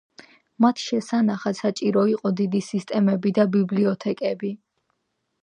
მათ 0.63 0.79
შესანახად 0.83 1.59
საჭირო 1.59 2.05
იყო 2.13 2.31
დიდი 2.41 2.63
სისტემები 2.69 3.35
და 3.41 3.47
ბიბლიოთეკები. 3.59 4.53